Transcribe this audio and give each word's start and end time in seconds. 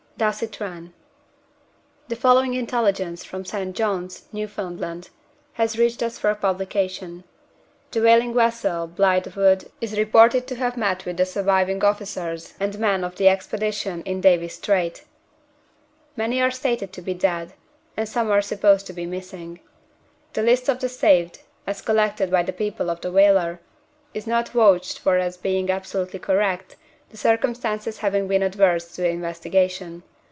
Thus 0.17 0.43
it 0.43 0.59
ran: 0.59 0.93
"The 2.07 2.15
following 2.15 2.53
intelligence, 2.53 3.23
from 3.25 3.43
St. 3.43 3.75
Johns, 3.75 4.27
Newfoundland, 4.31 5.09
has 5.53 5.79
reached 5.79 6.03
us 6.03 6.19
for 6.19 6.35
publication. 6.35 7.23
The 7.89 8.03
whaling 8.03 8.35
vessel 8.35 8.85
Blythewood 8.87 9.71
is 9.81 9.97
reported 9.97 10.45
to 10.45 10.55
have 10.57 10.77
met 10.77 11.05
with 11.07 11.17
the 11.17 11.25
surviving 11.25 11.83
officers 11.83 12.53
and 12.59 12.77
men 12.77 13.03
of 13.03 13.15
the 13.15 13.29
Expedition 13.29 14.03
in 14.03 14.21
Davis 14.21 14.57
Strait. 14.57 15.05
Many 16.15 16.39
are 16.39 16.51
stated 16.51 16.93
to 16.93 17.01
be 17.01 17.15
dead, 17.15 17.53
and 17.97 18.07
some 18.07 18.29
are 18.29 18.43
supposed 18.43 18.85
to 18.87 18.93
be 18.93 19.07
missing. 19.07 19.59
The 20.33 20.43
list 20.43 20.69
of 20.69 20.79
the 20.81 20.89
saved, 20.89 21.39
as 21.65 21.81
collected 21.81 22.29
by 22.29 22.43
the 22.43 22.53
people 22.53 22.91
of 22.91 23.01
the 23.01 23.11
whaler, 23.11 23.59
is 24.13 24.27
not 24.27 24.49
vouched 24.49 24.99
for 24.99 25.17
as 25.17 25.35
being 25.35 25.71
absolutely 25.71 26.19
correct, 26.19 26.75
the 27.09 27.17
circumstances 27.17 27.97
having 27.97 28.27
been 28.27 28.43
adverse 28.43 28.93
to 28.95 29.07
investigation. 29.09 30.03